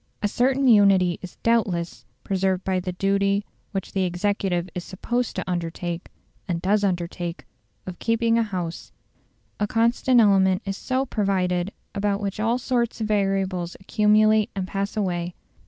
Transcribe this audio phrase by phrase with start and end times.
[0.23, 5.47] A certain unity is doubtless preserved by the duty which the executive is supposed to
[5.47, 6.09] undertake,
[6.47, 7.45] and does undertake,
[7.85, 8.91] of keeping a house;
[9.59, 14.97] a constant element is so provided about which all sorts of variables accumulate and pass
[14.97, 15.35] away.